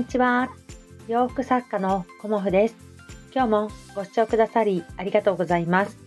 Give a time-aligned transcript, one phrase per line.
[0.00, 0.48] にちは。
[1.08, 2.76] 洋服作家のコモフです。
[3.34, 5.98] 今日もご視聴くださりありがとうございます。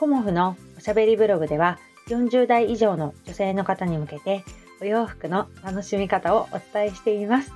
[0.00, 1.78] コモフのおしゃべりブログでは
[2.08, 4.44] 40代以上の女性の方に向けて
[4.80, 7.52] お洋服の楽しみ方をお伝えしています。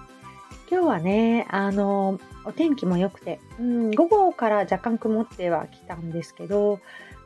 [0.71, 6.79] 今日はね、あの、お天気も良くて、うん、午後から若干曇ってはきたんですけど、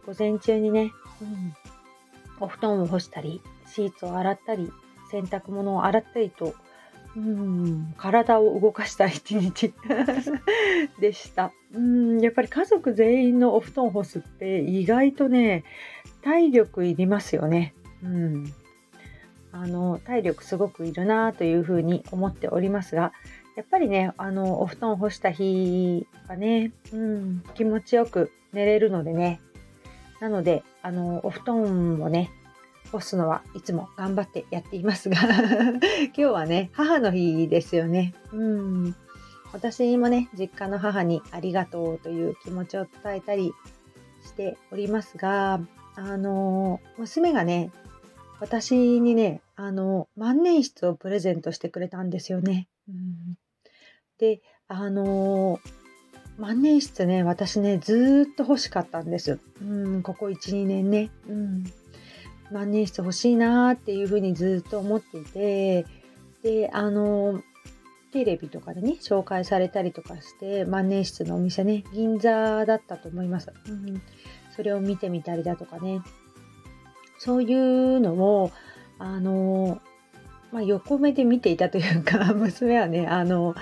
[0.06, 1.54] 午前中にね、うん、
[2.40, 4.72] お布団を干したり、シーツを洗ったり、
[5.10, 6.54] 洗濯物を洗ったりと、
[7.16, 9.72] うん、体を動かした一日
[11.00, 11.52] でした。
[11.72, 15.64] うん、やっぱり家族全員のお布団干すって意外とね、
[16.22, 17.74] 体力いりますよね。
[18.02, 18.52] うん。
[19.50, 23.12] あの、体力すごくいるなというふうに思っておりますが、
[23.56, 29.40] やっぱりね、あの、お布団干した日はね、うん、気持ちよく寝れるのでね。
[30.20, 32.30] なので、あの、お布団をね、
[32.92, 38.14] 干すのはいつも頑張ってやっていますが 今日はね、母の日ですよね。
[38.32, 38.94] うん。
[39.52, 43.52] 私もね、実家の母にありがとうという気持ちを伝えたり
[44.24, 45.60] しておりますが、
[45.94, 47.70] あの、娘がね、
[48.38, 52.68] 私にね、あの、万年筆をプレゼントしてくれたんですよね。
[52.88, 53.38] うん、
[54.18, 55.58] で、あの、
[56.38, 59.38] 万年筆ね、私ね、ずっと欲しかったんです。
[59.62, 61.10] うん、ここ1、2年ね。
[61.28, 61.64] うん。
[62.52, 65.86] 万年筆欲しいなーっていうふうにずっと思っていて、
[66.42, 67.42] で、あの、
[68.12, 73.52] テレビとかでね、紹介されたりとかして、万年筆のお店ね、銀座だったと思います。
[73.68, 74.00] うん、
[74.54, 76.00] それを見てみたりだとかね、
[77.18, 78.52] そういうのを、
[78.98, 79.80] あの、
[80.52, 83.54] まあ、横目で見ていたというか、 娘はね、あの、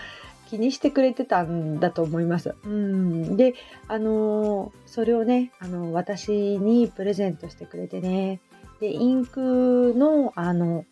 [0.49, 2.55] 気にしてくれてたんだと思います。
[2.65, 3.55] うん、で、
[3.89, 8.41] あのそれをね、あの私にプレゼントしてくれてね、
[8.81, 10.85] で、インクの、あの、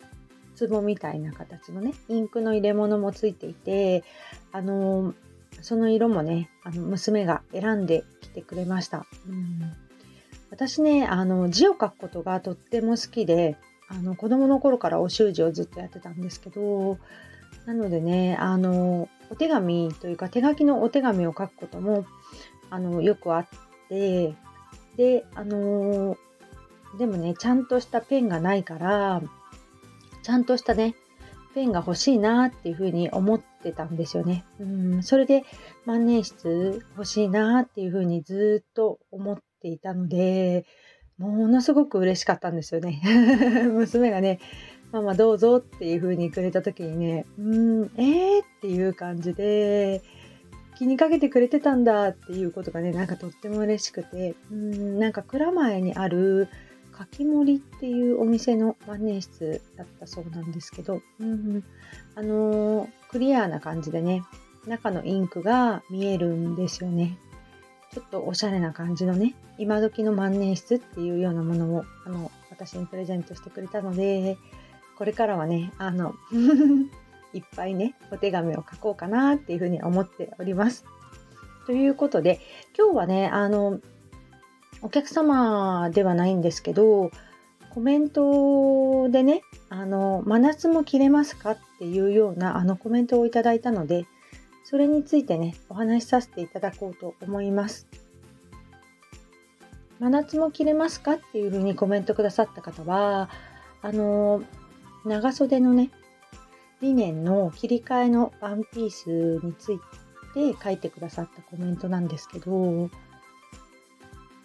[0.59, 4.03] 壺みたいな形のね、インクの入れ物もついていて、
[4.51, 5.13] あの、
[5.61, 9.05] その色もね、あの娘が選んできてくれました。
[9.27, 9.61] うん、
[10.49, 16.97] 私ね、あの、字を書くことがとっても好きで、あの、子供の頃からお習字をずっとやってたんですけど、
[17.65, 22.05] なのでね、あの、お手紙というか手書きのお手紙を書くことも、
[22.69, 23.47] あの、よくあっ
[23.89, 24.35] て、
[24.97, 26.17] で、あの
[26.97, 29.21] でもね、ちゃんとしたペンがないから、
[30.21, 30.95] ちゃんとしたね、
[31.53, 34.45] ペンが欲しいなっていうふうに思ってたんですよね。
[34.59, 35.43] うん、それで
[35.85, 40.65] 万年筆欲しいなっていうふうにずっと思っていたので、
[41.17, 43.01] ものすごく嬉しかったんですよね。
[43.71, 44.39] 娘がね、
[44.91, 50.01] ママどうぞっていうふうにくれた時にね、うん、えーっていう感じで、
[50.75, 56.47] 気にかけてくれてたんだっていうことがね、なんかとっても嬉しくて、うん、なんか蔵前にある
[56.97, 61.63] かき盛りっていうお店の万年筆だったそうなんですけど、うん、
[62.15, 64.23] あのー、クリアな感じでね、
[64.67, 67.17] 中のインクが見えるんですよね。
[67.91, 74.37] ちょっとおしゃれな感じのね、今時の万年筆っていうようなものを、あの、私にプレゼントしてくれたので、
[74.97, 76.15] これからはね、あの
[77.33, 80.85] いっぱいね、お手紙を書こうかなっていうふうに思っております。
[81.65, 82.39] ということで、
[82.77, 83.79] 今日はね、あの、
[84.83, 87.09] お客様ではないんですけど、
[87.73, 94.05] コメントでね、あの、真夏も着れますかっていうようなあのコメントをいただいたので、
[94.65, 97.87] それについてね、お話しさせていただこうと思います。
[99.99, 103.29] 真夏も着れますかっていうふうにコメントくださった方は、
[103.81, 104.43] あの、
[105.05, 105.91] 長袖のね、
[106.81, 109.79] 理念の切り替えのワンピースについ
[110.33, 112.89] て書いてくださったコメントなんですけど、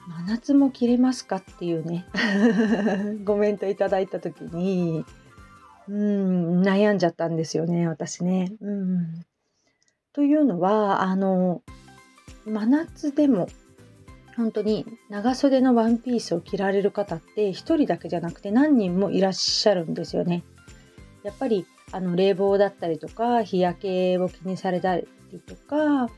[0.09, 2.07] 真夏も着れますかっていうね
[3.27, 5.05] コメントいただいた時に
[5.87, 8.53] うん悩んじゃったんですよね私ね。
[8.61, 9.25] うん
[10.13, 11.63] というのはあの
[12.45, 13.49] 真夏でも
[14.37, 20.45] 本当に長袖のワンピースを着られる方って1人だけじゃなくて何人もいらっしゃるんですよね。
[21.23, 25.07] やっぱりあの冷房だったりとか日焼けを気にされたり
[25.47, 26.09] とか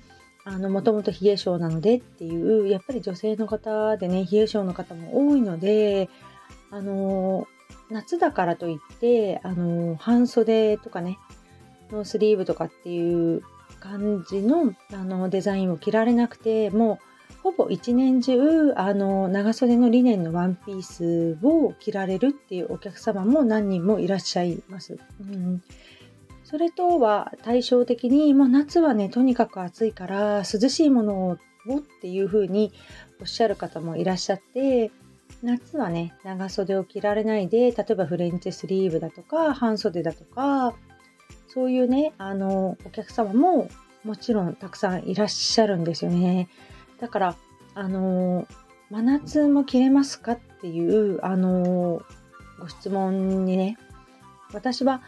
[0.44, 6.08] あの、もともと冷え性なのでっていう、やっぱり女性の方でね、冷え性の方も多いので、
[6.70, 7.46] あの、
[7.90, 11.18] 夏だからといって、あの、半袖とかね、
[11.90, 13.42] ノースリーブとかっていう
[13.80, 17.10] 感じのあのデザインを着られなくて、もう
[17.42, 24.98] ほぼ一年中、あの、長袖のリネンのワンピースを着られるっていうお客様も何人もいらっしゃいます。
[25.20, 25.62] うん
[26.50, 31.38] それとは対照的に、もう夏はね、とにかく暑いから涼しいものをっ
[32.00, 32.72] ていう風に
[33.20, 34.90] おっしゃる方もいらっしゃって、
[35.44, 40.74] 夏はね、長袖を着られないで、例えばフレンチスリーブだとか、半袖だとか、
[41.46, 43.68] そういうね、あの、お客様も
[44.02, 46.48] もちろんたくさんいらっしゃるんですよね。
[46.98, 47.36] だから、
[47.74, 48.48] あの、
[48.90, 52.02] 真夏も着れますかっていう、あの、
[52.58, 53.78] ご質問にね、
[54.52, 55.00] 私は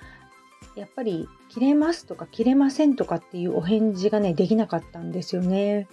[0.76, 5.86] やっぱり着れますとか着れませんとかっていうお返事がね、できなかったんですよね。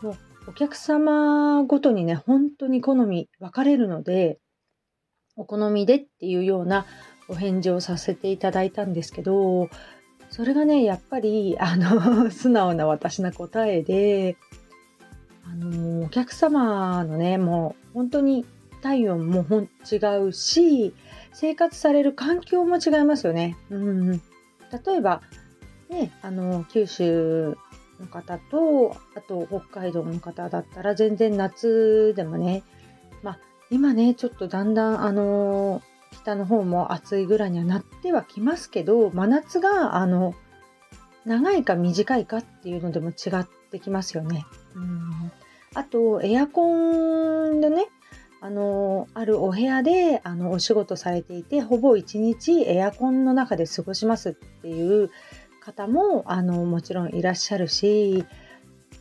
[0.00, 0.16] もう
[0.48, 4.38] お客様ごとにね、本当に好み分かれるので、
[5.36, 6.86] お好みでっていうような
[7.28, 9.70] お返事をさせていただいたんですけど、
[10.30, 14.36] それがね、やっぱり、あの、 素直な私の答えで、
[15.44, 18.46] あの、お客様のね、もう本当に
[18.82, 19.46] 体温も
[19.90, 19.96] 違
[20.26, 20.94] うし、
[21.32, 23.56] 生活される環境も違いますよね。
[23.70, 24.20] うん、例
[24.96, 25.22] えば、
[25.88, 27.56] ね、あの、九州
[28.00, 32.62] の方と、あと北海道の方だったら全然夏でもね、
[33.22, 33.38] まあ
[33.70, 35.80] 今ね、ちょっとだんだんあの
[36.10, 40.34] 北の方も暑いぐらいにはなってはきますけど、真夏があの
[41.24, 44.44] 長いか短いかっていうのでも違ってきますよね。
[44.74, 45.32] うん
[45.74, 47.86] あと、エアコンでね、
[48.42, 55.10] あの、あるお部屋で、あの、お仕事されていて、ほぼ一日エアコンの中で過ごしますっていう
[55.60, 58.24] 方も、あの、もちろんいらっしゃるし、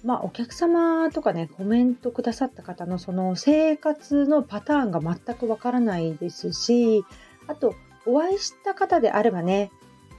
[0.03, 7.03] まあ、お客様とかね、コメントくださった方のその生活のパターンが全くわからないですし、
[7.47, 7.73] あと、
[8.05, 9.71] お会いした方であればね、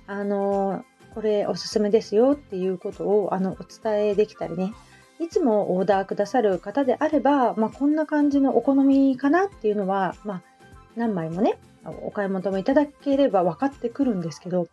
[0.09, 0.85] あの、
[1.15, 4.73] これおすすめですよっていうことをあのお伝えできたりね、
[5.23, 10.43] いつもオーダーくださる方であれば、まあ、こんな感じのお好みかなっていうのは、まあ、
[10.97, 11.59] 何枚もね、
[12.03, 14.67] お買い求めいただければ分かってくるんですけど、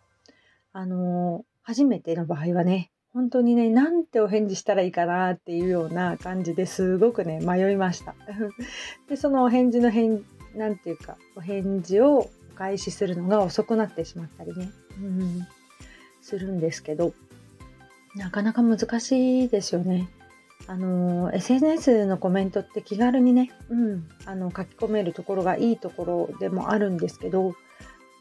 [0.72, 8.14] あのー、初めての場合はね、本当にね、なんてお返事したらいいかなっていうような感じですごくね、迷いました。
[9.08, 10.20] で、そのお返事の返、
[10.56, 14.70] なんていうか、お返事をお返しするのが遅くなってしまったりね、
[15.00, 15.46] うん、
[16.20, 17.12] するんですけど、
[18.16, 20.08] なかなか難しいですよね。
[20.66, 27.54] あの SNS のコメントって気軽にね、うん、あの書き込めるところがいいところでもあるんですけど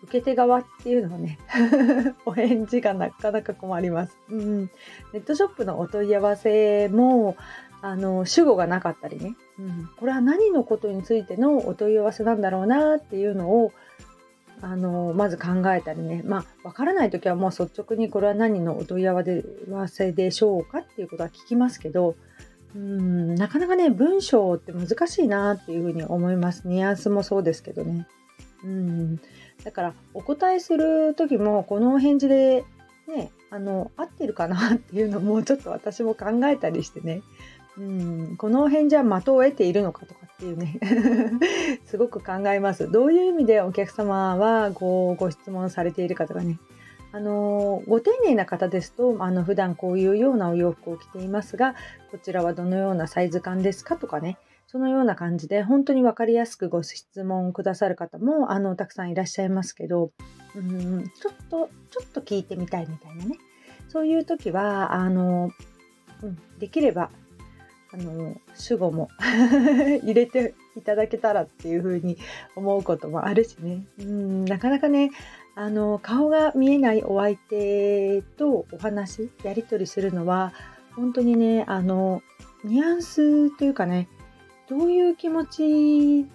[0.04, 1.38] 受け手側っていうのはね
[2.26, 4.62] お返事がなかなか困ります、うん、
[5.14, 7.36] ネットショップのお問い合わせも
[7.82, 13.72] あの主語がなかったりね、うん、これは何のことについてのお問い合わせなんだろうなっていうのを
[14.62, 16.22] あのまず考えたりね。
[16.26, 22.16] まあ分からない時はもう率直にこれは何のお問い合わせでしょうかっていうことは聞きますけど
[22.76, 26.68] うんなかなかね文章って難しいなっていうふうに思います。
[26.68, 28.08] ニュアンスもそうですけどね。
[28.64, 29.20] うん。
[29.64, 32.64] だからお答えする時もこのお返事で
[33.08, 37.22] ねあの合ってるかなっていうのもちょっと私も考えたりしてね。
[37.80, 40.80] うんこのお返事は的を得ているのかとかっていうね。
[41.86, 42.92] すごく考えます。
[42.92, 46.60] どういう意味でお客様はごご質問されているかとかね。
[47.12, 51.74] あのご丁寧な方ですとあの普段こういうようなお洋服を着ていますが
[52.12, 54.38] こちらはどのようなサイズ感ですかとかね。
[54.68, 60.12] そのような感じで本当に分かりやすくご質問くださる方もあのたくさんいらっしゃいますけど
[60.56, 63.38] うんちょっとちょっと聞いてみたいみたいなね。
[63.88, 65.50] そういう時はあの、
[66.22, 67.10] うん、できれば
[67.92, 69.10] あの主語も
[70.04, 72.18] 入れていただけたらっていうふうに
[72.56, 73.84] 思うこともあるしね。
[74.00, 75.12] うんなかなかね
[75.56, 80.54] あの顔が見えないお相手とお話やり取りするのは
[80.96, 82.22] 本当にねあの
[82.64, 84.08] ニュアンスというかね
[84.70, 86.30] どういう気持ち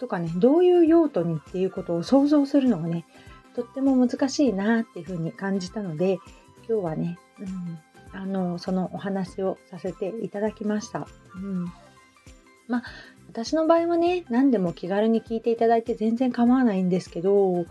[0.00, 3.04] とかねどういう用途にっていうことを想像するのがね
[3.54, 6.18] とっても難しいなっていうふうに感じたので
[6.68, 7.78] 今日はね、うん、
[8.16, 11.06] あのそのお話をさせていただきました。
[11.34, 11.64] うん
[12.66, 12.82] まあ
[13.28, 17.66] 私の場合はね何でも気軽に聞いていただいて全然構わないんですけど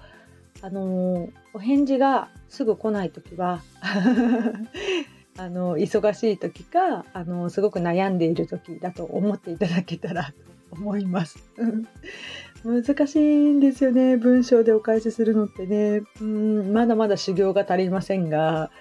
[0.61, 3.61] あのお返事がすぐ来ない時は
[5.37, 10.33] あの忙しい時かあのすごく悩んでいる時だと思っていただけたら
[10.69, 11.39] と 思います。
[12.63, 18.71] 難しいんですよね文章でお返しするのってねうんまだまだ修行が足りませんが、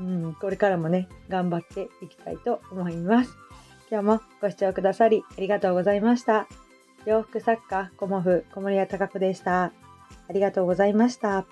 [0.00, 3.36] うん、これからもね頑張っていきたいと思います。
[3.90, 6.48] 今日もご視聴くださりありがとうございました。
[7.06, 9.64] 洋服作家コモフ小森屋隆子でした。
[9.64, 9.72] あ
[10.32, 11.44] りがとうございました。